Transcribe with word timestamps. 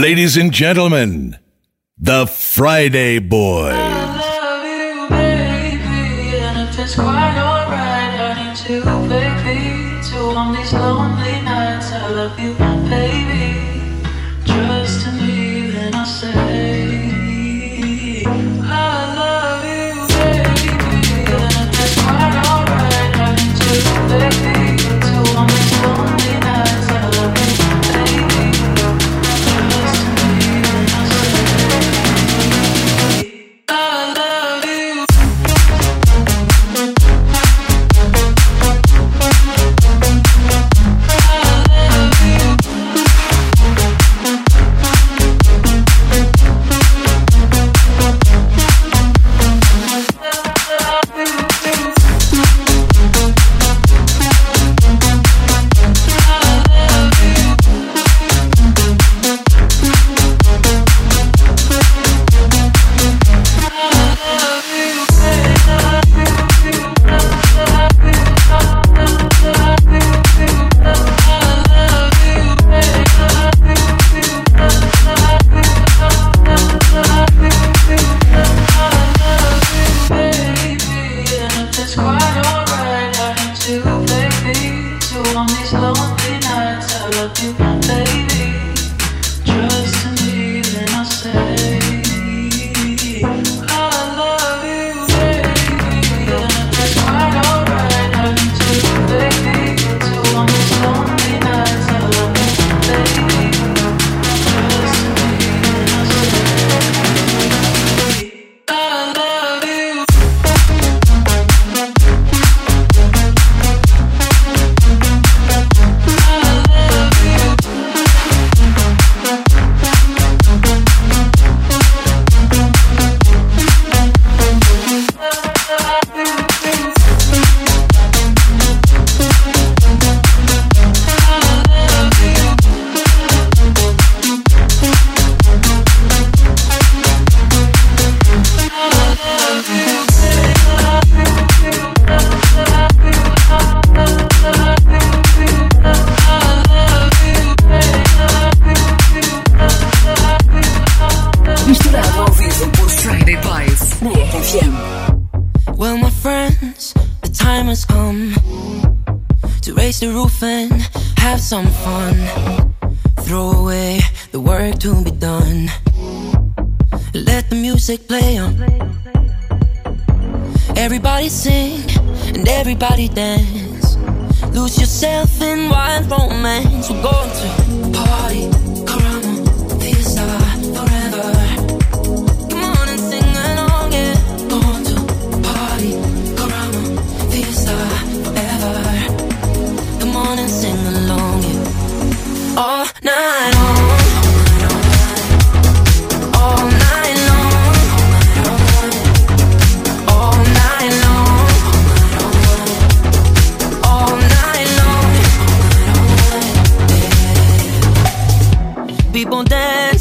Ladies 0.00 0.38
and 0.38 0.50
gentlemen, 0.50 1.36
the 1.98 2.26
Friday 2.26 3.18
Boys. 3.18 3.76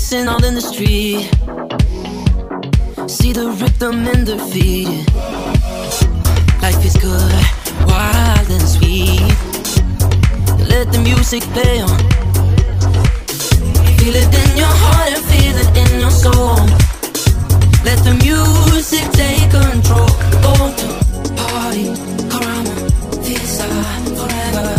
dancing 0.09 0.27
all 0.27 0.43
in 0.43 0.55
the 0.55 0.61
street. 0.61 1.29
See 3.07 3.31
the 3.31 3.49
rhythm 3.61 4.07
in 4.07 4.25
their 4.25 4.39
feet. 4.51 5.05
Life 6.61 6.83
is 6.83 6.95
good, 6.97 7.33
wild 7.85 8.49
and 8.49 8.67
sweet. 8.75 9.21
Let 10.67 10.91
the 10.91 10.99
music 11.03 11.43
play 11.53 11.81
on. 11.81 11.99
Feel 13.97 14.15
it 14.15 14.33
in 14.41 14.57
your 14.57 14.73
heart 14.83 15.13
and 15.13 15.25
feel 15.31 15.57
it 15.63 15.71
in 15.83 15.99
your 15.99 16.11
soul. 16.11 16.57
Let 17.85 17.99
the 18.03 18.15
music 18.25 19.05
take 19.11 19.49
control. 19.51 20.09
Go 20.45 20.53
to 20.79 20.87
party, 21.37 21.85
karama, 22.31 22.75
fiesta 23.23 23.67
forever. 24.17 24.69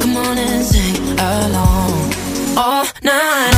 Come 0.00 0.16
on 0.16 0.38
and 0.38 0.64
sing 0.64 1.18
along 1.18 2.14
all 2.56 2.86
night. 3.02 3.55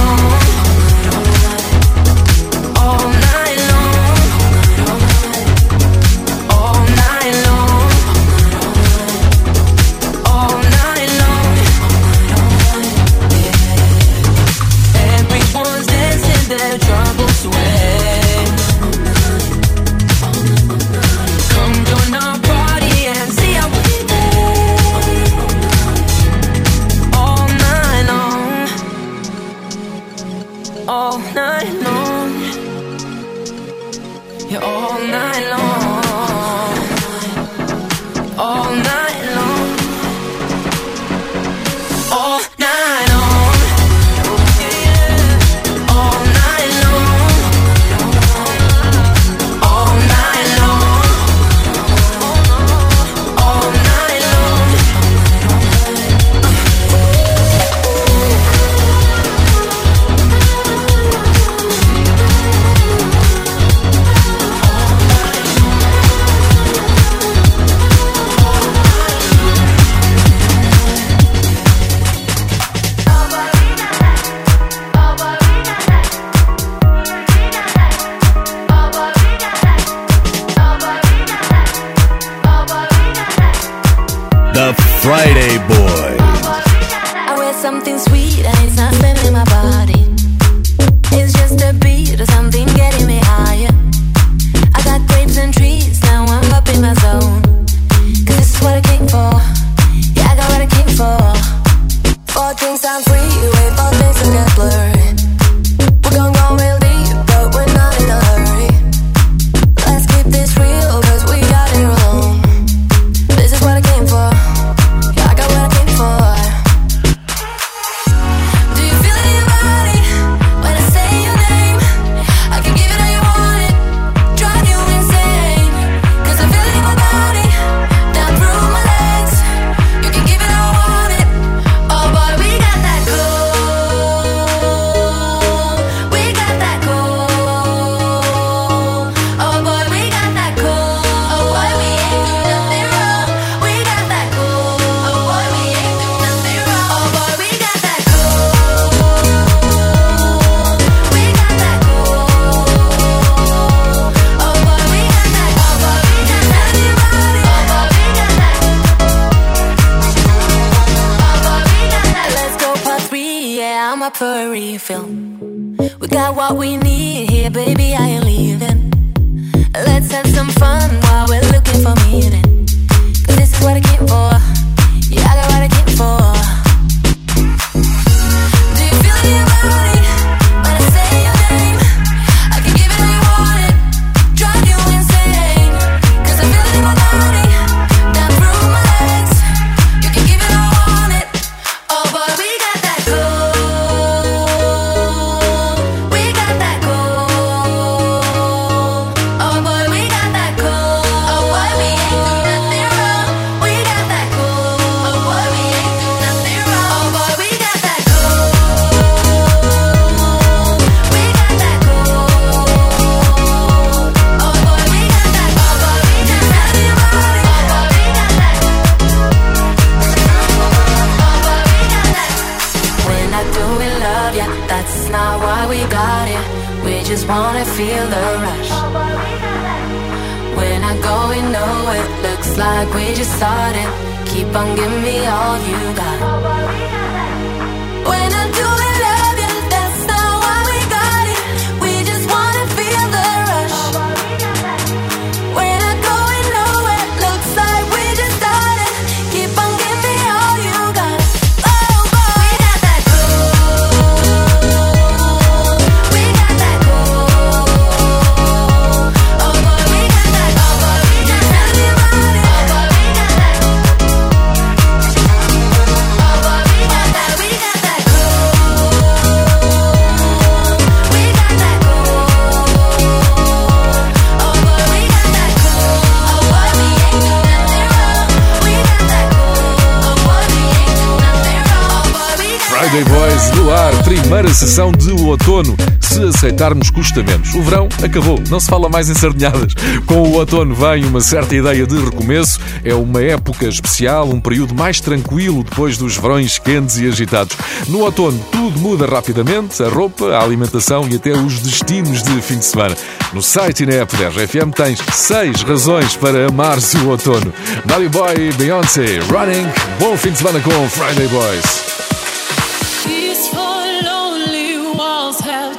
primeira 284.29 284.53
sessão 284.53 284.93
de 284.93 285.11
outono, 285.11 285.75
se 286.03 286.23
aceitarmos 286.23 286.91
custa 286.91 287.23
menos. 287.23 287.55
O 287.55 287.63
verão 287.63 287.89
acabou, 288.05 288.39
não 288.51 288.61
se 288.61 288.69
fala 288.69 288.87
mais 288.87 289.09
em 289.09 289.15
sardinhadas. 289.15 289.73
Com 290.05 290.17
o 290.17 290.33
outono 290.35 290.75
vem 290.75 291.03
uma 291.07 291.23
certa 291.23 291.57
ideia 291.57 291.87
de 291.87 291.97
recomeço, 291.97 292.61
é 292.85 292.93
uma 292.93 293.23
época 293.23 293.67
especial, 293.67 294.29
um 294.29 294.39
período 294.39 294.75
mais 294.75 295.01
tranquilo 295.01 295.65
depois 295.65 295.97
dos 295.97 296.19
verões 296.19 296.59
quentes 296.59 296.99
e 296.99 297.07
agitados. 297.09 297.57
No 297.89 298.01
outono, 298.01 298.39
tudo 298.53 298.79
muda 298.79 299.07
rapidamente: 299.07 299.83
a 299.83 299.89
roupa, 299.89 300.27
a 300.27 300.43
alimentação 300.43 301.09
e 301.09 301.17
até 301.17 301.33
os 301.33 301.61
destinos 301.61 302.23
de 302.23 302.43
fim 302.43 302.59
de 302.59 302.67
semana. 302.67 302.95
No 303.33 303.41
site 303.41 303.85
e 303.85 303.87
na 303.87 303.95
app 303.95 304.15
da 304.15 304.29
RFM 304.29 304.73
tens 304.77 304.99
6 305.11 305.63
razões 305.63 306.17
para 306.17 306.49
amar 306.49 306.77
o 307.03 307.09
outono. 307.09 307.51
Dario 307.87 308.11
Boy, 308.11 308.53
Beyoncé, 308.59 309.21
Running. 309.31 309.67
Bom 309.99 310.15
fim 310.19 310.33
de 310.33 310.37
semana 310.37 310.61
com 310.61 310.87
Friday 310.91 311.29
Boys. 311.29 312.08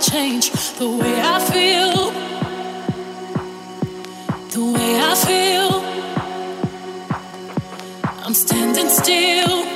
change 0.02 0.52
the 0.78 0.88
way 0.88 1.22
I 1.22 1.40
feel. 1.52 2.12
The 4.50 4.64
way 4.72 5.00
I 5.00 5.16
feel. 5.28 5.84
I'm 8.26 8.34
standing 8.34 8.90
still. 8.90 9.69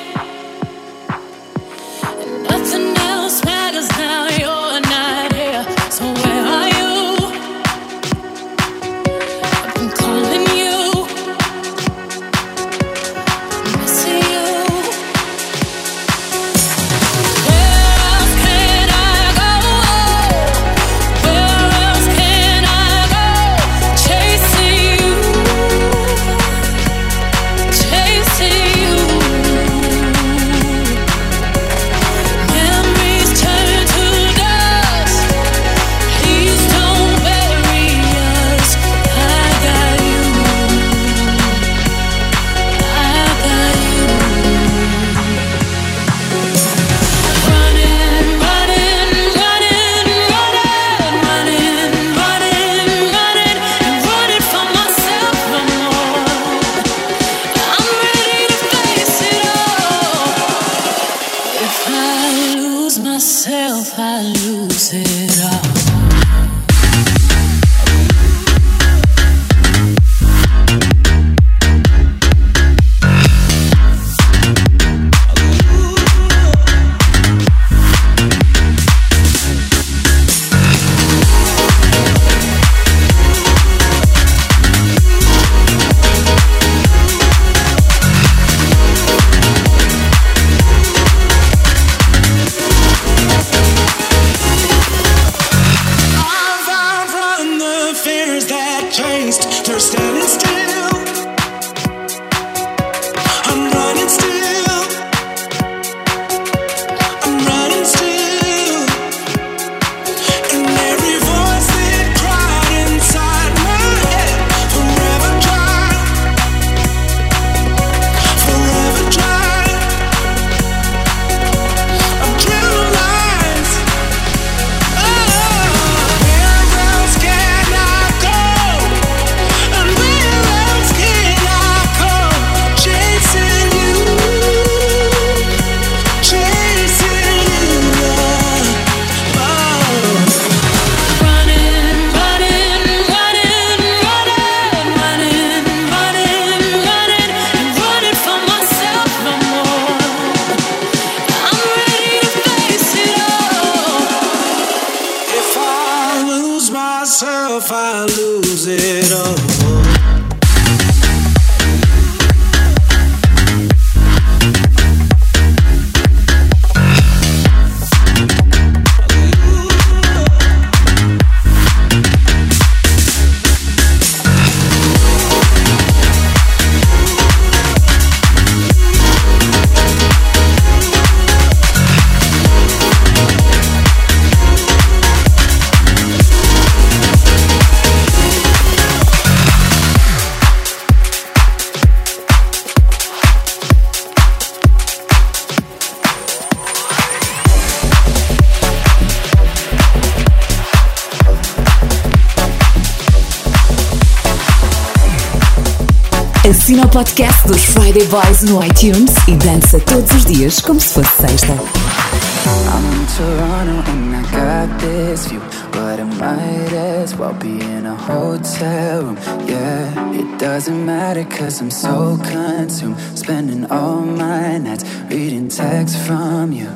Assina 206.74 206.88
o 206.88 206.90
podcast 206.90 207.48
dos 207.48 207.66
Friday 207.66 208.04
Boys 208.08 208.42
no 208.42 208.64
iTunes 208.66 209.14
e 209.28 209.36
dança 209.36 209.80
todos 209.82 210.10
os 210.10 210.26
dias 210.26 210.60
como 210.60 210.80
se 210.80 210.96
fosse 210.96 211.22
sexta. 211.22 211.54
I'm 211.54 212.84
in 212.90 213.06
Toronto 213.16 213.92
and 213.92 214.16
I 214.16 214.24
got 214.32 214.80
this 214.80 215.28
view, 215.28 215.40
but 215.72 216.00
it 216.00 216.06
might 216.18 216.74
as 216.74 217.16
well 217.16 217.36
be 217.36 217.64
in 217.64 217.86
a 217.86 217.94
hotel 217.94 219.04
room. 219.04 219.18
Yeah, 219.48 220.16
it 220.16 220.40
doesn't 220.40 220.84
matter 220.84 221.24
cause 221.26 221.62
I'm 221.62 221.70
so 221.70 222.18
consumed, 222.24 222.98
spending 223.16 223.70
all 223.70 224.02
my 224.02 224.58
nights 224.58 224.84
reading 225.12 225.50
texts 225.50 225.96
from 226.08 226.52
you. 226.52 226.70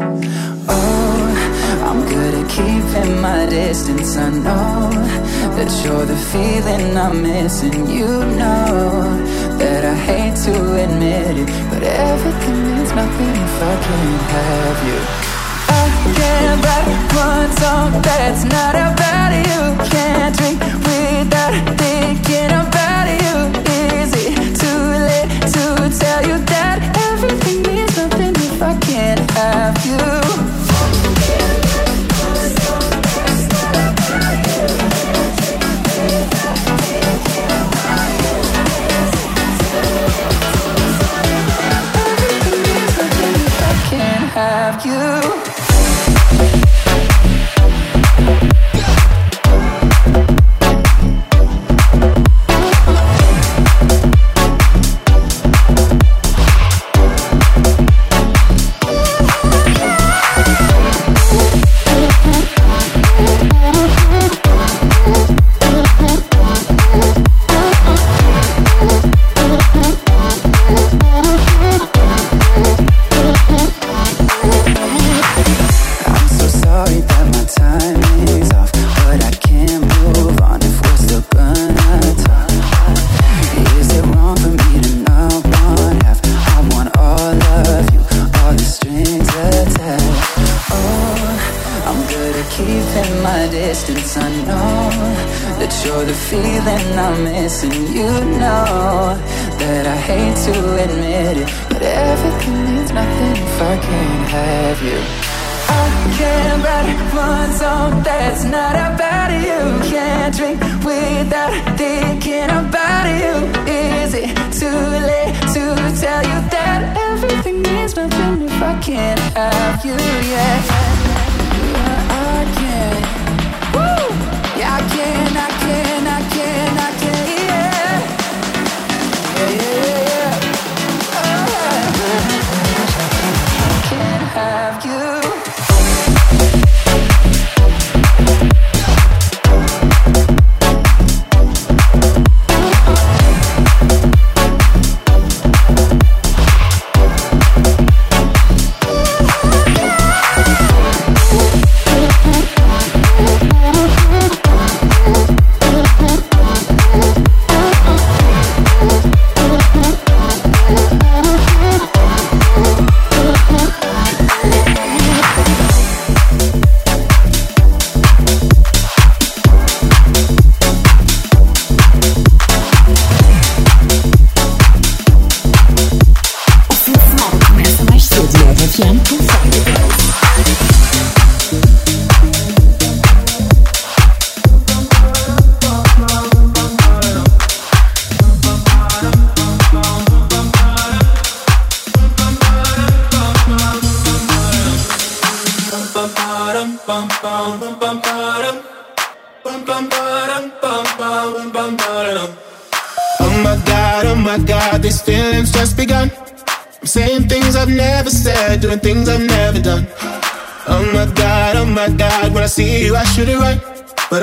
Oh, 0.70 1.57
I'm 1.88 2.02
good 2.08 2.34
at 2.34 2.48
keeping 2.50 3.22
my 3.22 3.46
distance. 3.46 4.16
I 4.18 4.30
know 4.30 4.90
that 5.58 5.72
you're 5.84 6.06
the 6.06 6.18
feeling 6.32 6.98
I'm 6.98 7.22
missing. 7.22 7.88
You 7.88 8.08
know 8.42 9.04
that 9.58 9.84
I 9.84 9.96
hate 10.10 10.36
to 10.46 10.54
admit 10.84 11.38
it, 11.44 11.50
but 11.70 11.84
everything 11.84 12.58
means 12.68 12.92
nothing 12.94 13.34
if 13.46 13.56
I 13.72 13.76
can't 13.86 14.26
have 14.38 14.80
you. 14.90 15.00
I 15.70 15.86
can't 16.18 16.60
write 16.66 16.90
one 17.28 17.52
song 17.62 18.02
that's 18.02 18.44
not 18.46 18.74
about 18.76 19.32
you. 19.48 19.62
Can't 19.92 20.38
drink 20.38 20.60
without 20.88 21.54
thinking 21.78 22.52
about 22.52 22.77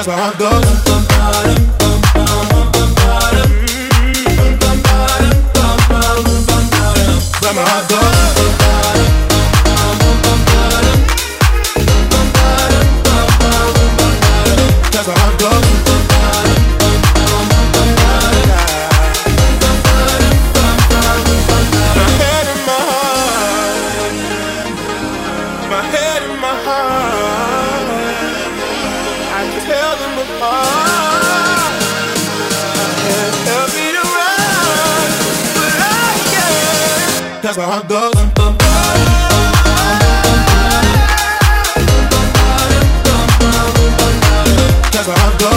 las 0.00 0.06
barrancas. 0.06 1.69
cause 45.02 45.08
I've 45.08 45.38
got. 45.38 45.49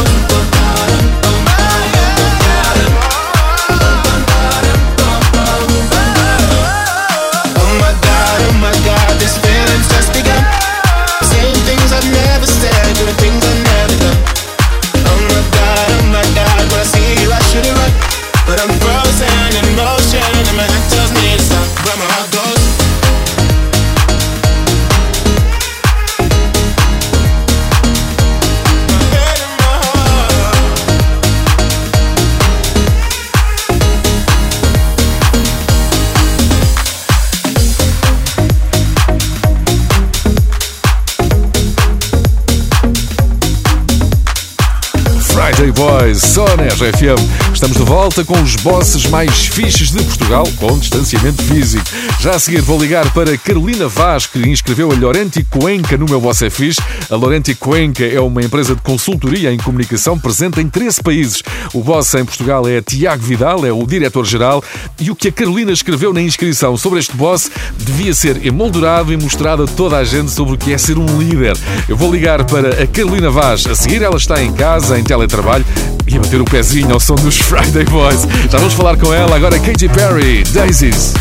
RFM. 46.84 47.54
Estamos 47.54 47.78
de 47.78 47.84
volta 47.84 48.26
com 48.26 48.41
os 48.41 48.58
bosses 48.58 49.06
mais 49.06 49.46
fixes 49.46 49.91
de 49.91 50.04
Portugal, 50.04 50.43
com 50.58 50.78
distanciamento 50.78 51.41
físico. 51.41 51.86
Já 52.24 52.36
a 52.36 52.40
seguir 52.40 52.62
vou 52.62 52.82
ligar 52.82 53.14
para 53.14 53.38
Carolina 53.38 53.86
Vaz, 53.90 54.26
que 54.26 54.40
inscreveu 54.40 54.90
a 54.90 54.96
Lorenti 54.96 55.44
Cuenca 55.44 55.98
no 55.98 56.06
meu 56.06 56.22
Boss 56.22 56.42
é 56.42 56.50
Fixe. 56.50 56.82
A 57.10 57.18
Lorenti 57.18 57.54
Cuenca 57.54 58.06
é 58.06 58.18
uma 58.22 58.42
empresa 58.42 58.74
de 58.74 58.82
consultoria 58.82 59.52
em 59.52 59.58
comunicação 59.58 60.18
presente 60.18 60.62
em 60.62 60.70
13 60.70 61.04
países. 61.04 61.44
O 61.74 61.84
boss 61.84 62.14
em 62.14 62.24
Portugal 62.24 62.66
é 62.66 62.82
Tiago 62.82 63.22
Vidal, 63.22 63.66
é 63.66 63.74
o 63.74 63.86
diretor-geral. 63.86 64.64
E 65.02 65.12
o 65.12 65.16
que 65.18 65.28
a 65.28 65.32
Carolina 65.34 65.74
escreveu 65.74 66.14
na 66.14 66.22
inscrição 66.22 66.78
sobre 66.78 67.00
este 67.00 67.14
boss 67.14 67.52
devia 67.78 68.14
ser 68.14 68.46
emoldurado 68.46 69.12
e 69.12 69.18
mostrado 69.18 69.64
a 69.64 69.68
toda 69.68 69.98
a 69.98 70.06
gente 70.06 70.32
sobre 70.32 70.54
o 70.54 70.58
que 70.58 70.72
é 70.72 70.78
ser 70.78 70.98
um 70.98 71.20
líder. 71.20 71.58
Eu 71.90 71.98
vou 71.98 72.10
ligar 72.10 72.46
para 72.46 72.82
a 72.82 72.88
Carolina 72.88 73.30
Vaz. 73.30 73.68
A 73.68 73.76
seguir 73.76 74.02
ela 74.02 74.16
está 74.16 74.42
em 74.42 74.54
casa, 74.54 74.98
em 74.98 75.04
teletrabalho 75.04 75.66
e 76.08 76.16
a 76.16 76.22
bater 76.22 76.40
o 76.40 76.46
pezinho 76.46 76.94
ao 76.94 77.02
som 77.02 77.16
dos 77.16 77.36
Friday 77.44 77.84
Boys. 77.84 78.22
Já 78.50 78.60
vamos 78.60 78.76
falar 78.76 78.96
com 78.96 79.14
ela 79.14 79.36
agora, 79.36 79.60
Katy 79.60 79.90
Perry, 79.90 80.46
Daisies. 80.54 81.12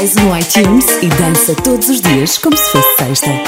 mais 0.00 0.16
um 0.16 0.34
iTunes 0.34 0.86
e 1.02 1.08
dança 1.08 1.54
todos 1.54 1.90
os 1.90 2.00
dias 2.00 2.38
como 2.38 2.56
se 2.56 2.72
fosse 2.72 2.96
sexta. 2.96 3.39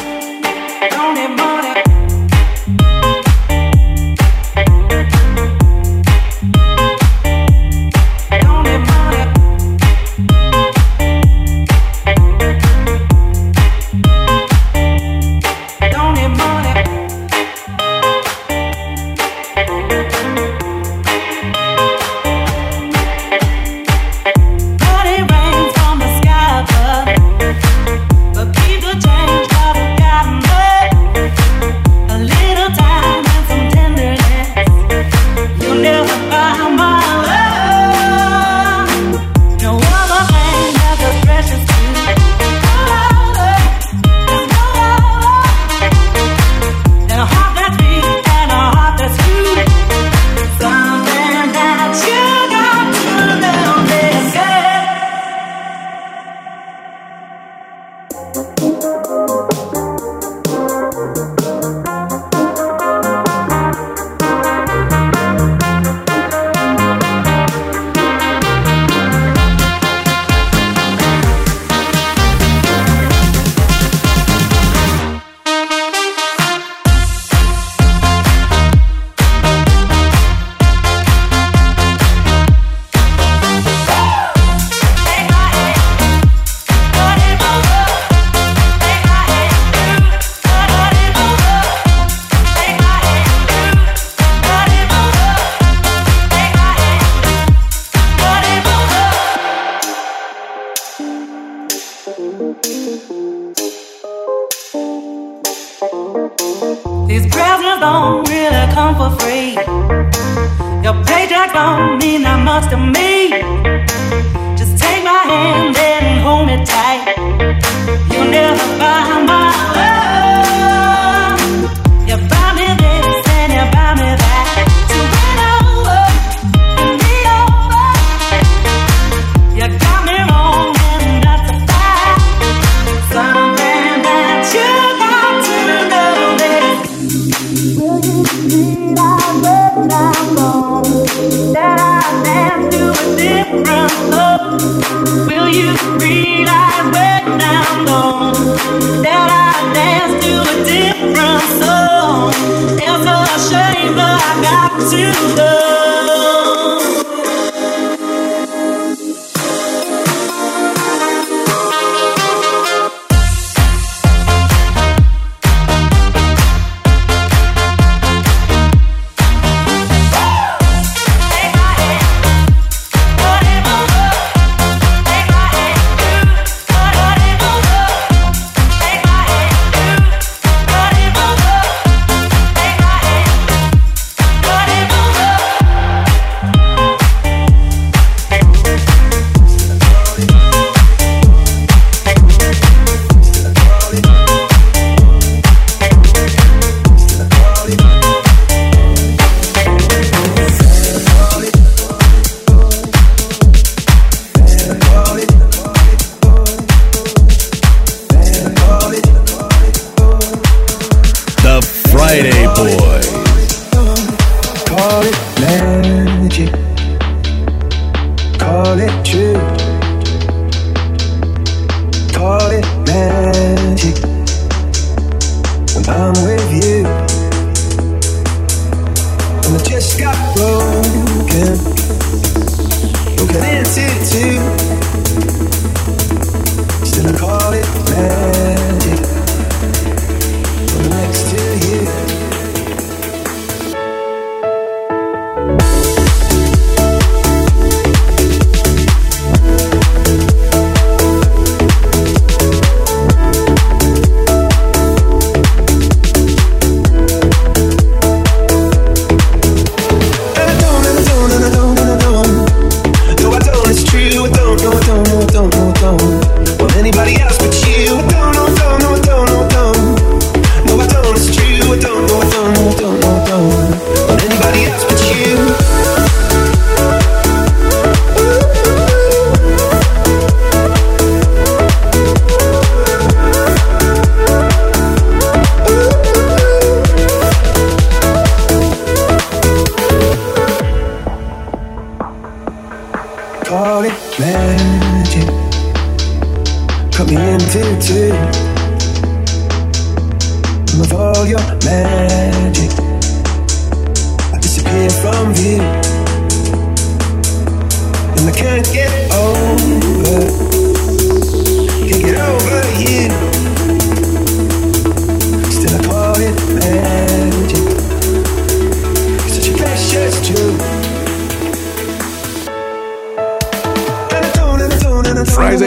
Call 218.38 218.78
it 218.78 219.05
true. 219.05 219.62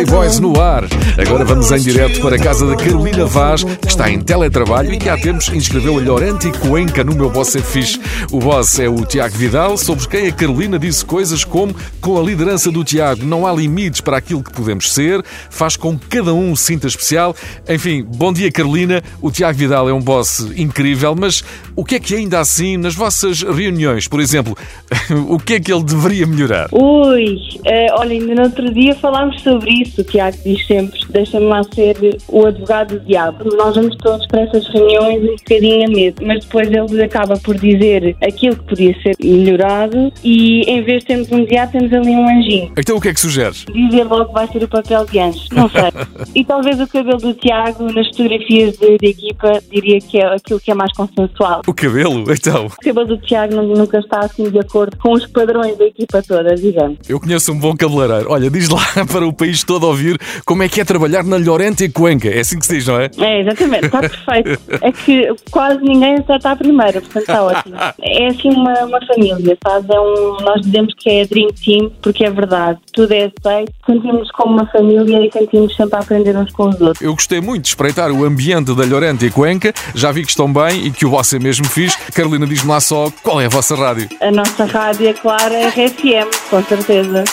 Voice 0.05 0.41
no 0.41 0.59
ar. 0.59 0.83
Agora 1.17 1.43
vamos 1.43 1.71
em 1.71 1.79
direto 1.79 2.21
para 2.21 2.35
a 2.35 2.39
casa 2.39 2.65
da 2.67 2.75
Carolina 2.75 3.25
Vaz, 3.25 3.63
que 3.63 3.87
está 3.87 4.09
em 4.09 4.19
teletrabalho 4.19 4.93
e 4.93 4.97
que 4.97 5.09
há 5.09 5.17
tempos 5.17 5.47
inscreveu 5.49 5.97
a 5.97 6.01
Llorente 6.01 6.47
e 6.47 6.51
Cuenca 6.51 7.03
no 7.03 7.15
meu 7.15 7.29
Boss 7.29 7.55
é 7.55 7.61
Fixe. 7.61 7.99
O 8.31 8.39
boss 8.39 8.79
é 8.79 8.87
o 8.87 9.03
Tiago 9.05 9.35
Vidal, 9.35 9.77
sobre 9.77 10.07
quem 10.07 10.27
a 10.27 10.31
Carolina 10.31 10.77
disse 10.77 11.03
coisas 11.03 11.43
como 11.43 11.75
com 11.99 12.19
a 12.19 12.23
liderança 12.23 12.71
do 12.71 12.83
Tiago 12.83 13.25
não 13.25 13.47
há 13.47 13.53
limites 13.53 14.01
para 14.01 14.17
aquilo 14.17 14.43
que 14.43 14.51
podemos 14.51 14.93
ser, 14.93 15.23
faz 15.49 15.75
com 15.75 15.97
que 15.97 16.07
cada 16.07 16.33
um 16.33 16.55
se 16.55 16.65
sinta 16.65 16.87
especial. 16.87 17.35
Enfim, 17.67 18.03
bom 18.03 18.31
dia 18.31 18.51
Carolina. 18.51 19.01
O 19.21 19.31
Tiago 19.31 19.57
Vidal 19.57 19.89
é 19.89 19.93
um 19.93 20.01
boss 20.01 20.47
incrível, 20.55 21.15
mas 21.15 21.43
o 21.75 21.83
que 21.83 21.95
é 21.95 21.99
que 21.99 22.15
ainda 22.15 22.39
assim 22.39 22.77
nas 22.77 22.95
vossas 22.95 23.41
reuniões, 23.41 24.07
por 24.07 24.19
exemplo, 24.19 24.55
o 25.27 25.37
que 25.37 25.55
é 25.55 25.59
que 25.59 25.71
ele 25.71 25.83
deveria 25.83 26.25
melhorar? 26.25 26.69
Ui, 26.71 27.37
eh, 27.65 27.87
olha, 27.91 28.13
ainda 28.13 28.35
no 28.35 28.43
outro 28.43 28.73
dia 28.73 28.95
falámos 28.95 29.41
sobre 29.41 29.71
isso. 29.81 30.01
O 30.01 30.03
Tiago 30.03 30.37
diz 30.43 30.65
sempre: 30.65 30.99
deixa-me 31.09 31.45
lá 31.47 31.61
ser 31.73 31.97
o 32.27 32.45
advogado 32.45 32.97
do 32.97 33.05
diabo. 33.05 33.43
Nós 33.55 33.75
vamos 33.75 33.95
todos 33.97 34.25
para 34.27 34.41
essas 34.41 34.67
reuniões 34.69 35.23
um 35.23 35.35
bocadinho 35.35 35.85
a 35.85 35.89
medo, 35.89 36.25
mas 36.25 36.45
depois 36.45 36.69
ele 36.71 37.03
acaba 37.03 37.37
por 37.37 37.57
dizer 37.57 38.15
aquilo 38.21 38.55
que 38.55 38.63
podia 38.63 39.01
ser 39.01 39.15
melhorado 39.21 40.11
e 40.23 40.61
em 40.69 40.83
vez 40.83 41.01
de 41.01 41.07
termos 41.07 41.31
um 41.31 41.45
diabo, 41.45 41.71
temos 41.73 41.93
ali 41.93 42.11
um 42.11 42.27
anjinho. 42.27 42.71
Então 42.77 42.97
o 42.97 43.01
que 43.01 43.09
é 43.09 43.13
que 43.13 43.19
sugeres? 43.19 43.65
Dizer 43.65 44.03
logo 44.03 44.25
que 44.25 44.33
vai 44.33 44.47
ser 44.47 44.63
o 44.63 44.67
papel 44.67 45.05
de 45.05 45.19
anjo. 45.19 45.39
Não 45.51 45.69
sei. 45.69 45.83
e 46.33 46.43
talvez 46.43 46.79
o 46.79 46.87
cabelo 46.87 47.17
do 47.17 47.33
Tiago 47.33 47.91
nas 47.91 48.07
fotografias 48.07 48.77
de, 48.77 48.97
de 48.97 49.07
equipa 49.07 49.61
diria 49.71 49.99
que 49.99 50.19
é 50.19 50.35
aquilo 50.35 50.59
que 50.59 50.71
é 50.71 50.73
mais 50.73 50.91
consensual. 50.93 51.61
O 51.67 51.73
cabelo? 51.73 52.25
Então, 52.31 52.67
O 52.67 52.69
cabelo 52.83 53.07
do 53.07 53.17
Tiago 53.17 53.55
nu- 53.55 53.75
nunca 53.75 53.99
está 53.99 54.19
assim 54.19 54.49
de 54.49 54.59
acordo 54.59 54.97
com 54.97 55.13
os 55.13 55.25
padrões 55.25 55.77
da 55.77 55.85
equipa 55.85 56.21
toda, 56.21 56.55
digamos. 56.55 56.97
eu 57.09 57.19
conheço 57.19 57.51
um 57.51 57.59
bom 57.59 57.75
cabeleireiro. 57.75 58.27
Olha, 58.31 58.49
diz 58.49 58.69
lá 58.69 58.81
para 59.11 59.25
o 59.25 59.33
país 59.33 59.63
todo 59.63 59.85
ouvir 59.87 60.17
como 60.45 60.63
é 60.63 60.69
que 60.69 60.79
é 60.81 60.85
trabalhar 60.85 61.23
na 61.23 61.37
Llorente 61.37 61.83
e 61.83 61.89
Cuenca. 61.89 62.27
É 62.29 62.39
assim 62.39 62.59
que 62.59 62.65
se 62.65 62.75
diz, 62.75 62.87
não 62.87 62.99
é? 62.99 63.09
É, 63.17 63.41
exatamente, 63.41 63.85
está 63.85 63.99
perfeito. 64.01 64.59
É 64.81 64.91
que 64.91 65.27
quase 65.51 65.81
ninguém 65.81 66.15
acerta 66.15 66.51
a 66.51 66.55
primeira, 66.55 67.01
portanto 67.01 67.17
está 67.23 67.43
ótimo. 67.43 67.75
É 68.01 68.27
assim 68.27 68.49
uma, 68.49 68.73
uma 68.85 68.99
família, 69.07 69.57
sabes? 69.65 69.89
É 69.89 69.99
um, 69.99 70.37
nós 70.41 70.61
dizemos 70.61 70.93
que 70.97 71.09
é 71.09 71.25
Dream 71.25 71.49
Team 71.63 71.91
porque 72.01 72.23
é 72.25 72.29
verdade. 72.29 72.79
Tudo 72.95 73.11
é 73.11 73.25
aceito, 73.25 73.73
sentimos 73.85 74.31
como 74.31 74.53
uma 74.53 74.65
família 74.67 75.27
e 75.27 75.29
sentimos 75.29 75.75
sempre 75.75 75.97
a 75.97 75.99
aprender 75.99 76.37
uns 76.37 76.49
com 76.53 76.69
os 76.69 76.79
outros. 76.79 77.01
Eu 77.01 77.13
gostei 77.13 77.41
muito 77.41 77.63
de 77.63 77.67
espreitar 77.67 78.09
o 78.09 78.23
ambiente 78.23 78.73
da 78.73 78.85
Llorente 78.85 79.25
e 79.25 79.29
Cuenca. 79.29 79.73
Já 79.93 80.13
vi 80.13 80.23
que 80.23 80.29
estão 80.29 80.51
bem 80.51 80.85
e 80.87 80.91
que 80.91 81.05
o 81.05 81.09
vosso 81.09 81.35
é 81.35 81.39
mesmo 81.39 81.65
fixe. 81.65 81.97
Carolina, 82.13 82.47
diz-me 82.47 82.69
lá 82.69 82.79
só 82.79 83.11
qual 83.21 83.41
é 83.41 83.47
a 83.47 83.49
vossa 83.49 83.75
rádio. 83.75 84.07
A 84.21 84.31
nossa 84.31 84.63
rádio, 84.63 85.09
é 85.09 85.13
claro, 85.13 85.53
é 85.53 85.67
RFM, 85.67 86.29
com 86.49 86.63
certeza. 86.63 87.25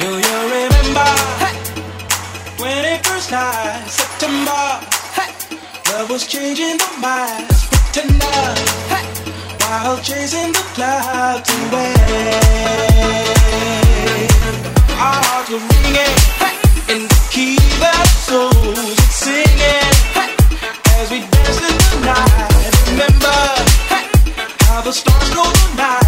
Do 0.00 0.06
you 0.06 0.18
remember 0.50 1.14
when 2.58 2.84
it 2.84 3.06
first 3.06 3.30
night, 3.30 3.88
September? 3.88 4.80
Love 5.92 6.10
was 6.10 6.26
changing 6.26 6.76
the 6.76 6.88
minds, 7.00 7.66
pretender, 7.70 8.54
while 9.60 9.96
chasing 10.02 10.52
the 10.52 10.64
clouds 10.74 11.48
away. 11.70 13.28
Our 14.98 15.22
hearts 15.30 15.50
were 15.50 15.62
ringing 15.62 16.14
in 16.90 17.06
the 17.06 17.20
key 17.30 17.54
that 17.78 18.08
souls 18.26 18.98
singing. 19.14 19.94
As 20.98 21.06
we 21.10 21.20
danced 21.22 21.62
in 21.62 21.76
the 21.78 21.98
night. 22.02 22.50
Remember 22.90 23.38
how 24.66 24.80
the 24.82 24.92
stars 24.92 25.30
the 25.30 25.76
night 25.76 26.07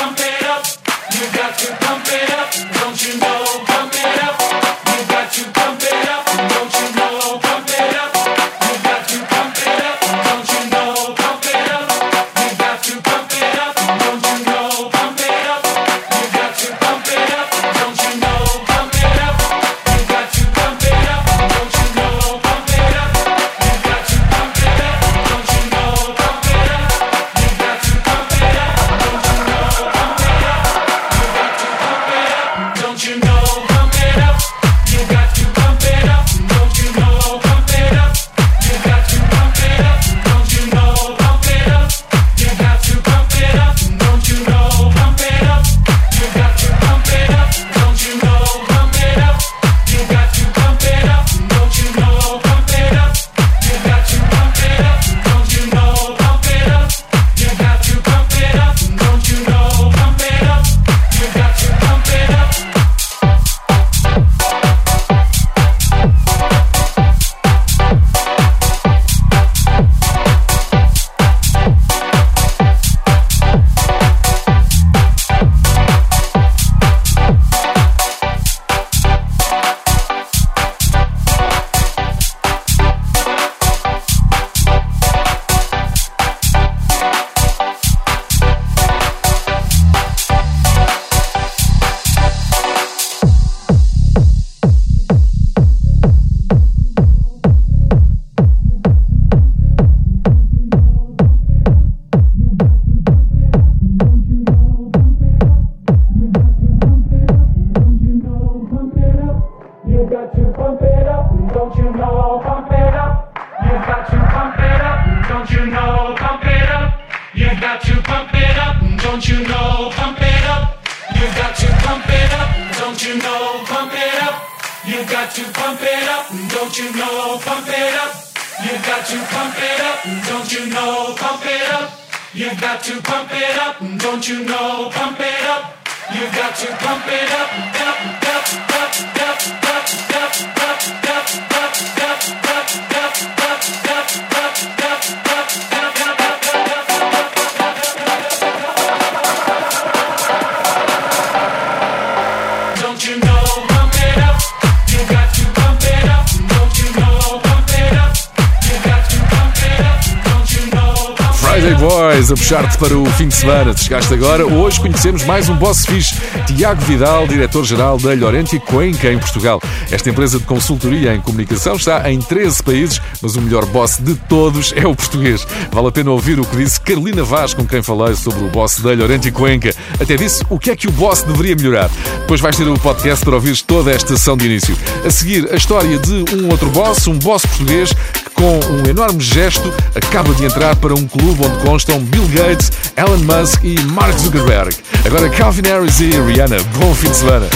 escuchar 162.51 162.70
para 162.81 162.97
o 162.97 163.05
fim 163.11 163.27
de 163.27 163.35
semana. 163.35 163.77
Se 163.77 163.83
chegaste 163.83 164.11
agora, 164.11 164.43
hoje 164.43 164.79
conhecemos 164.79 165.23
mais 165.23 165.47
um 165.47 165.55
boss 165.55 165.85
fixe, 165.85 166.15
Tiago 166.47 166.81
Vidal, 166.81 167.27
diretor-geral 167.27 167.99
da 167.99 168.15
Llorente 168.15 168.59
Cuenca 168.59 169.11
em 169.11 169.19
Portugal. 169.19 169.61
Esta 169.91 170.09
empresa 170.09 170.39
de 170.39 170.45
consultoria 170.45 171.13
em 171.13 171.21
comunicação 171.21 171.75
está 171.75 172.11
em 172.11 172.19
13 172.19 172.63
países, 172.63 172.99
mas 173.21 173.35
o 173.35 173.41
melhor 173.41 173.67
boss 173.67 173.99
de 173.99 174.15
todos 174.15 174.73
é 174.75 174.87
o 174.87 174.95
português. 174.95 175.45
Vale 175.71 175.89
a 175.89 175.91
pena 175.91 176.09
ouvir 176.09 176.39
o 176.39 176.43
que 176.45 176.57
disse 176.57 176.81
Carolina 176.81 177.23
Vaz, 177.23 177.53
com 177.53 177.67
quem 177.67 177.83
falei 177.83 178.15
sobre 178.15 178.43
o 178.43 178.47
boss 178.47 178.79
da 178.79 178.93
Llorente 178.93 179.29
Cuenca. 179.29 179.71
Até 179.99 180.15
disse 180.15 180.43
o 180.49 180.57
que 180.57 180.71
é 180.71 180.75
que 180.75 180.87
o 180.87 180.91
boss 180.91 181.21
deveria 181.21 181.55
melhorar. 181.55 181.91
Depois 182.21 182.41
vais 182.41 182.55
ter 182.55 182.67
o 182.67 182.79
podcast 182.79 183.23
para 183.23 183.35
ouvires 183.35 183.61
toda 183.61 183.91
esta 183.91 184.17
sessão 184.17 184.35
de 184.35 184.47
início. 184.47 184.75
A 185.05 185.11
seguir, 185.11 185.47
a 185.53 185.55
história 185.55 185.99
de 185.99 186.35
um 186.35 186.49
outro 186.49 186.71
boss, 186.71 187.05
um 187.05 187.19
boss 187.19 187.45
português 187.45 187.91
que 187.91 188.31
com 188.41 188.59
um 188.73 188.89
enorme 188.89 189.21
gesto, 189.21 189.71
acaba 189.93 190.33
de 190.33 190.43
entrar 190.43 190.75
para 190.75 190.95
um 190.95 191.07
clube 191.07 191.45
onde 191.45 191.63
constam 191.63 191.99
Bill 191.99 192.27
Gates, 192.29 192.70
Elon 192.95 193.23
Musk 193.23 193.63
e 193.63 193.79
Mark 193.91 194.17
Zuckerberg. 194.19 194.75
Agora 195.05 195.29
Calvin 195.29 195.63
Harris 195.65 195.99
e 195.99 196.09
Rihanna. 196.09 196.57
Bom 196.77 196.93
fim 196.93 197.09
de 197.09 197.17
semana. 197.17 197.49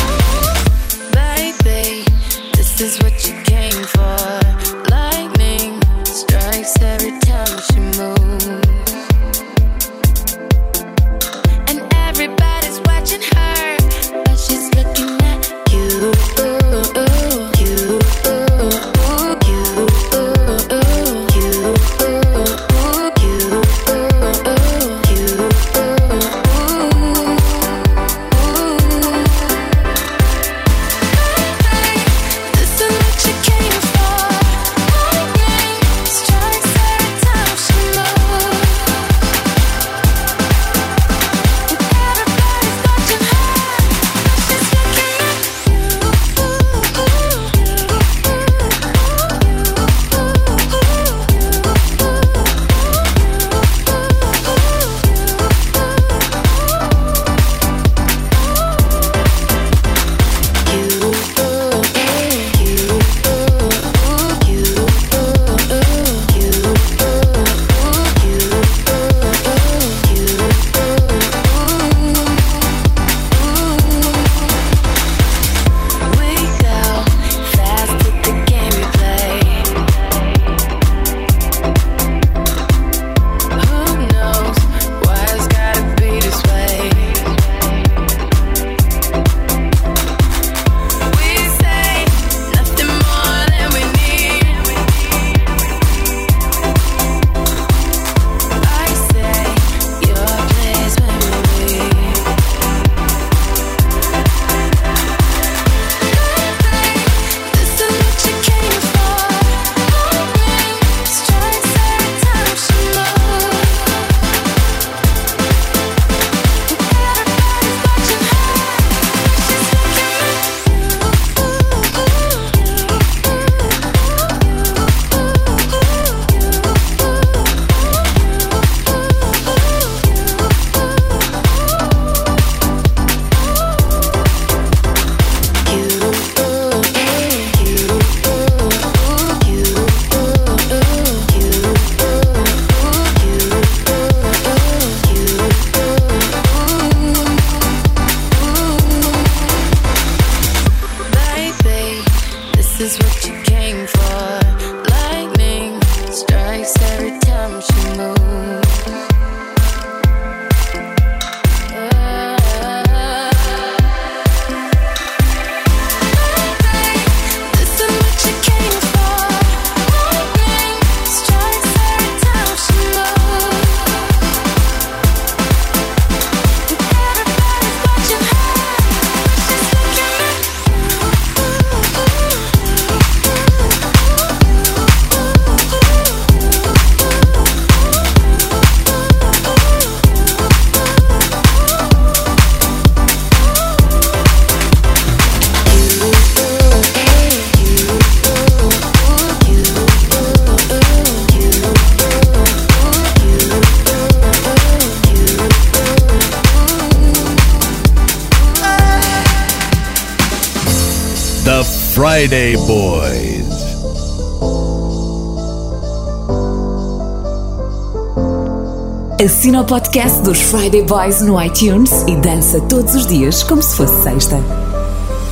Assina 219.46 219.62
o 219.62 219.66
podcast 219.66 220.24
dos 220.24 220.41
Friday 220.41 220.82
Boys 220.82 221.22
no 221.22 221.39
iTunes 221.39 221.91
e 222.08 222.16
dança 222.16 222.60
todos 222.62 222.96
os 222.96 223.06
dias 223.06 223.43
como 223.43 223.62
se 223.62 223.76
fosse 223.76 224.02
sexta. 224.02 224.38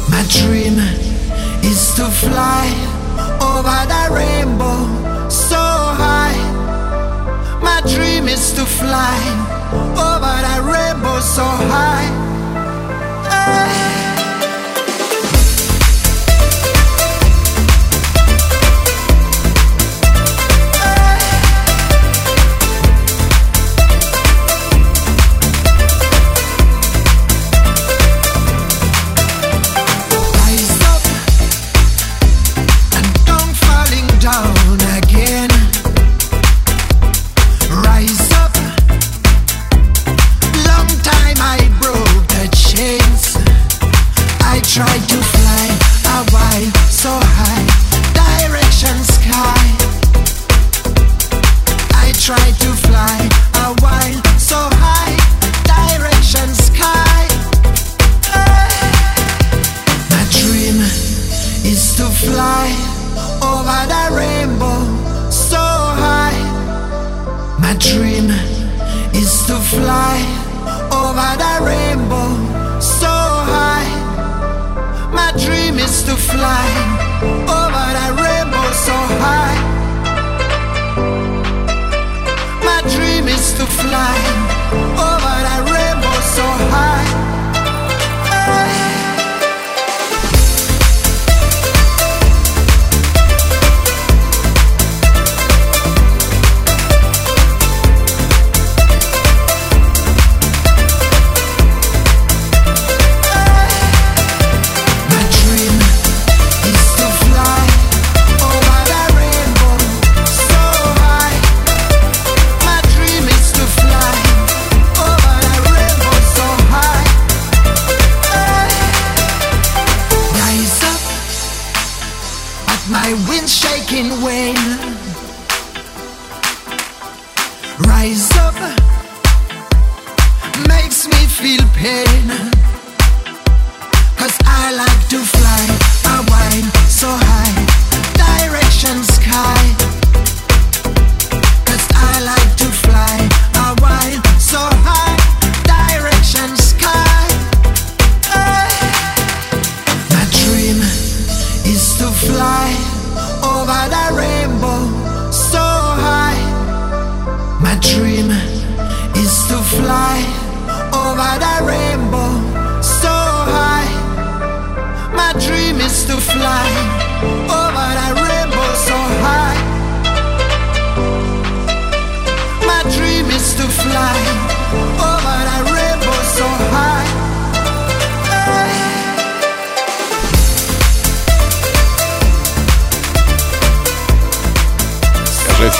My 0.07 0.21
dream 0.29 0.77
is 1.63 1.95
to 1.95 2.05
fly 2.11 2.69
over 3.41 4.13
rainbow 4.13 4.87
so 5.31 5.55
high. 5.55 6.37
My 7.63 7.81
dream 7.91 8.27
is 8.27 8.51
to 8.51 8.63
fly 8.67 9.17
over 9.97 10.61
rainbow 10.61 11.19
so 11.19 11.41
high. 11.41 12.32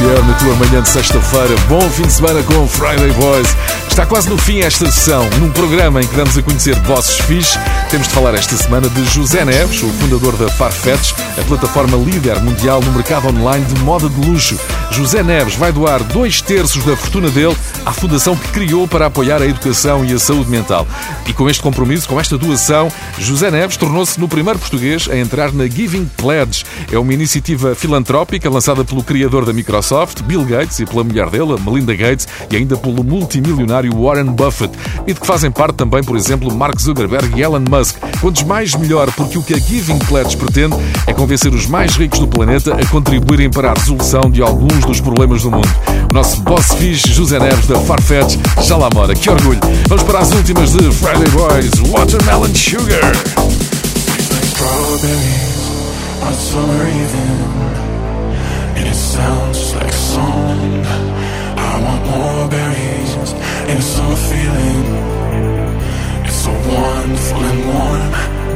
RFM 0.04 0.28
na 0.28 0.34
tua 0.34 0.56
manhã 0.56 0.82
de 0.82 0.90
sexta-feira. 0.90 1.56
Bom 1.70 1.82
fim 1.90 2.04
de 2.04 2.12
semana 2.12 2.44
com 2.44 2.68
Friday 2.68 3.12
Boys. 3.12 3.48
Está 3.88 4.06
quase 4.06 4.30
no 4.30 4.38
fim 4.38 4.60
esta 4.60 4.86
sessão, 4.92 5.30
num 5.40 5.50
programa 5.52 6.02
em 6.02 6.08
que 6.08 6.16
damos 6.16 6.38
a 6.38 6.42
conhecer 6.42 6.76
vozes 6.82 7.18
fixe. 7.20 7.58
Temos 7.90 8.08
de 8.08 8.14
falar 8.14 8.34
esta 8.34 8.58
semana 8.58 8.90
de 8.90 9.06
José 9.06 9.46
Neves, 9.46 9.82
o 9.82 9.88
fundador 9.90 10.36
da 10.36 10.50
Farfetch, 10.50 11.14
a 11.40 11.44
plataforma 11.44 11.96
líder 11.96 12.40
mundial 12.42 12.82
no 12.82 12.92
mercado 12.92 13.30
online 13.30 13.64
de 13.66 13.80
moda 13.82 14.10
de 14.10 14.28
luxo. 14.28 14.58
José 14.94 15.24
Neves 15.24 15.56
vai 15.56 15.72
doar 15.72 16.04
dois 16.04 16.40
terços 16.40 16.86
da 16.86 16.96
fortuna 16.96 17.28
dele 17.28 17.58
à 17.84 17.92
fundação 17.92 18.36
que 18.36 18.48
criou 18.50 18.88
para 18.88 19.08
apoiar 19.08 19.42
a 19.42 19.46
educação 19.48 20.06
e 20.06 20.14
a 20.14 20.20
saúde 20.20 20.52
mental. 20.52 20.86
E 21.26 21.34
com 21.34 21.50
este 21.50 21.64
compromisso, 21.64 22.08
com 22.08 22.20
esta 22.20 22.38
doação, 22.38 22.90
José 23.18 23.50
Neves 23.50 23.76
tornou-se 23.76 24.20
no 24.20 24.28
primeiro 24.28 24.60
português 24.60 25.10
a 25.10 25.18
entrar 25.18 25.52
na 25.52 25.66
Giving 25.66 26.06
Pledge. 26.16 26.64
É 26.92 27.00
uma 27.00 27.12
iniciativa 27.12 27.74
filantrópica 27.74 28.48
lançada 28.52 28.86
pelo 28.86 29.04
criador 29.04 29.46
da 29.46 29.52
Microsoft, 29.52 30.22
Bill 30.22 30.46
Gates, 30.46 30.80
e 30.80 30.86
pela 30.86 31.04
mulher 31.04 31.28
dele, 31.32 31.60
Melinda 31.60 31.96
Gates, 31.96 32.28
e 32.52 32.56
ainda 32.56 32.78
pelo 32.78 33.04
multimilionário 33.04 34.00
Warren 34.00 34.32
Buffett, 34.32 34.78
e 35.08 35.14
de 35.14 35.20
que 35.20 35.26
fazem 35.26 35.50
parte 35.50 35.74
também, 35.76 36.04
por 36.04 36.16
exemplo, 36.16 36.54
Mark 36.54 36.80
Zuckerberg 36.80 37.36
e 37.36 37.42
Elon 37.42 37.64
Musk. 37.68 37.98
Quantos 38.22 38.44
mais 38.44 38.76
melhor, 38.76 39.12
porque 39.14 39.40
o 39.40 39.42
que 39.42 39.56
a 39.56 39.60
Giving 39.60 40.00
Pledge 40.00 40.38
pretende 40.38 40.76
é 41.08 41.14
convencer 41.14 41.52
os 41.52 41.66
mais 41.66 41.96
ricos 41.96 42.20
do 42.20 42.28
planeta 42.28 42.76
a 42.76 42.86
contribuírem 42.86 43.50
para 43.50 43.72
a 43.72 43.74
resolução 43.74 44.30
de 44.30 44.42
alguns 44.44 44.83
livres 44.84 44.86
dos 44.86 45.02
problemas 45.02 45.42
do 45.44 45.52
mundo. 45.52 45.70
O 46.10 46.14
nosso 46.14 46.42
boss 46.42 46.74
fixe 46.78 47.12
José 47.12 47.40
Neves 47.40 47.68
da 47.68 47.80
Farfetch 47.80 48.38
já 48.62 48.78
lá 48.78 48.90
mora. 48.94 49.14
Que 49.14 49.30
orgulho! 49.30 49.60
Vamos 49.88 50.04
para 50.04 50.20
as 50.20 50.32
últimas 50.32 50.74
de 50.74 50.92
Friday 50.92 51.30
Boys 51.30 51.72
Watermelon 51.90 52.54
Sugar. 52.54 53.02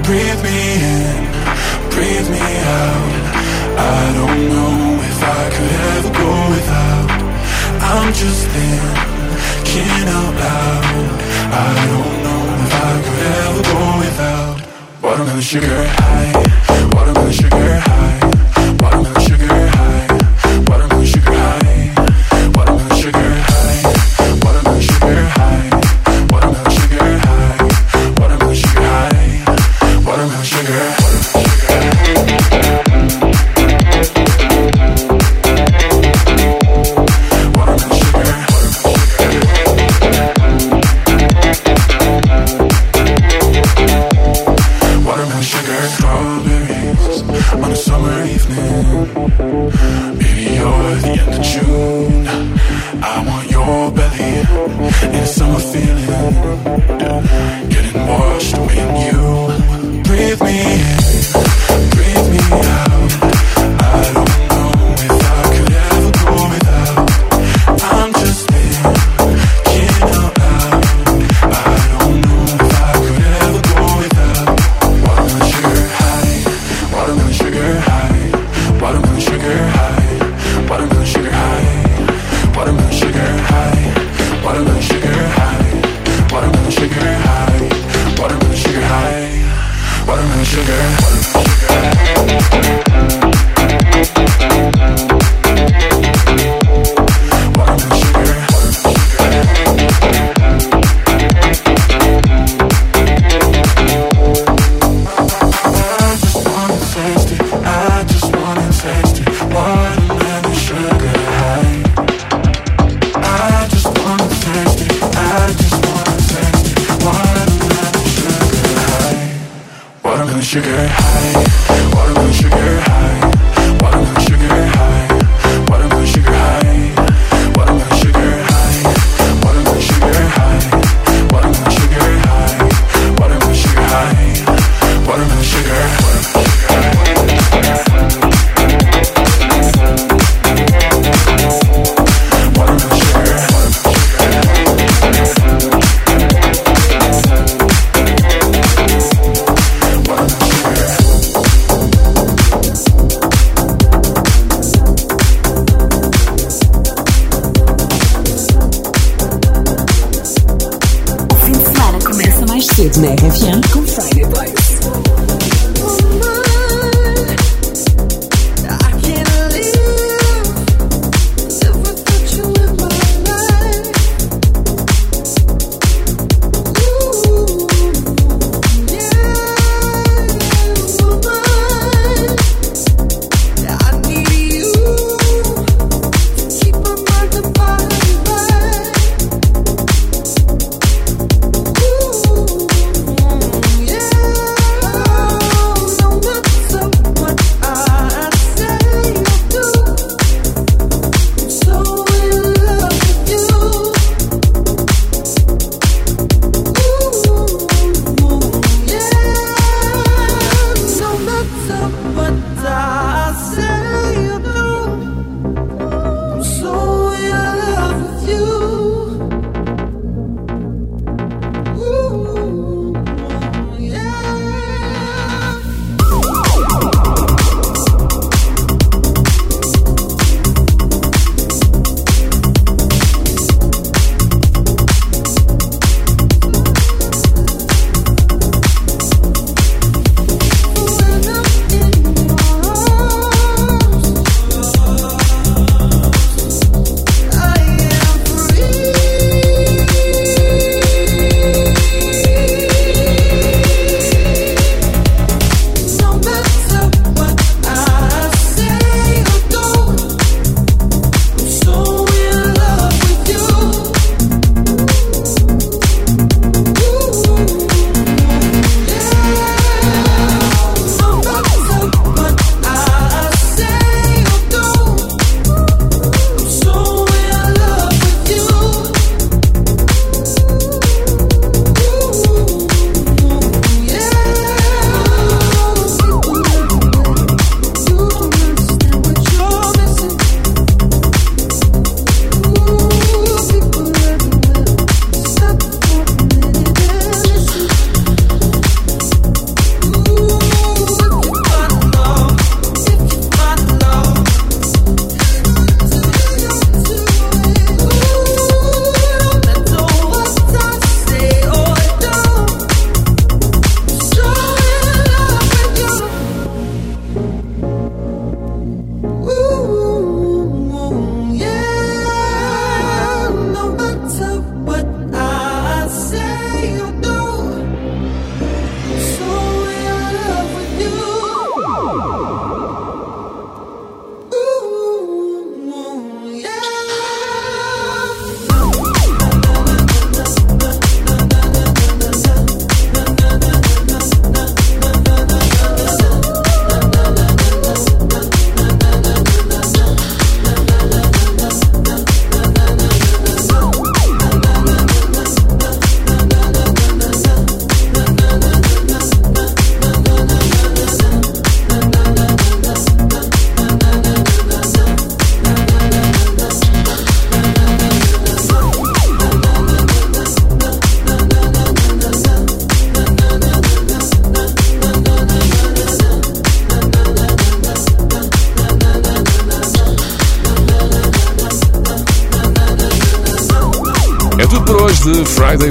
breathe 0.03 0.41
me 0.41 0.73
in, 0.73 1.25
breathe 1.89 2.29
me 2.29 2.39
out. 2.39 3.27
I 3.77 4.13
don't 4.15 4.49
know. 4.49 4.96
If 5.17 5.23
I 5.23 5.49
could 5.49 5.73
ever 5.95 6.11
go 6.21 6.31
without. 6.53 7.09
I'm 7.89 8.13
just 8.13 8.41
thinking 8.53 10.07
out 10.17 10.33
loud. 10.43 11.17
I 11.65 11.69
don't 11.89 12.15
know 12.25 12.41
if 12.65 12.73
I 12.85 12.93
could 13.05 13.21
ever 13.41 13.63
go 13.73 13.81
without. 14.03 14.57
Watermelon 15.01 15.41
sugar 15.41 15.81
high, 15.99 16.33
watermelon 16.93 17.33
sugar 17.33 17.79
high, 17.87 18.26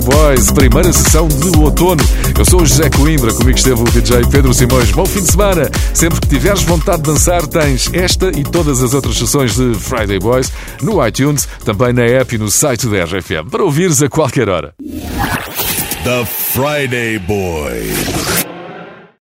Boys, 0.06 0.52
primeira 0.52 0.92
sessão 0.92 1.26
de 1.26 1.58
outono. 1.58 2.00
Eu 2.38 2.44
sou 2.44 2.62
o 2.62 2.66
José 2.66 2.88
Coimbra, 2.90 3.34
comigo 3.34 3.58
esteve 3.58 3.80
o 3.80 3.84
DJ 3.84 4.24
Pedro 4.30 4.54
Simões. 4.54 4.92
Bom 4.92 5.04
fim 5.04 5.20
de 5.20 5.32
semana. 5.32 5.68
Sempre 5.92 6.20
que 6.20 6.28
tiveres 6.28 6.62
vontade 6.62 7.02
de 7.02 7.10
dançar, 7.10 7.44
tens 7.44 7.92
esta 7.92 8.28
e 8.28 8.44
todas 8.44 8.84
as 8.84 8.94
outras 8.94 9.18
sessões 9.18 9.56
de 9.56 9.74
Friday 9.74 10.20
Boys 10.20 10.52
no 10.80 11.04
iTunes, 11.04 11.48
também 11.64 11.92
na 11.92 12.04
app 12.04 12.32
e 12.32 12.38
no 12.38 12.48
site 12.48 12.86
da 12.86 13.04
RFM, 13.04 13.50
para 13.50 13.64
ouvires 13.64 14.00
a 14.00 14.08
qualquer 14.08 14.48
hora. 14.48 14.74
The 16.04 16.24
Friday 16.24 17.18
Boys. 17.18 18.45